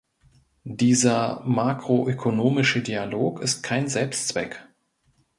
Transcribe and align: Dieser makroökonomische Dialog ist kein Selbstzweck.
Dieser 0.63 1.43
makroökonomische 1.45 2.81
Dialog 2.81 3.39
ist 3.39 3.61
kein 3.61 3.87
Selbstzweck. 3.87 4.67